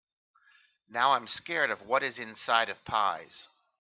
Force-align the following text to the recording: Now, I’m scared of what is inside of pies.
Now, 0.89 1.13
I’m 1.13 1.27
scared 1.27 1.69
of 1.69 1.83
what 1.83 2.01
is 2.01 2.17
inside 2.17 2.69
of 2.69 2.83
pies. 2.85 3.47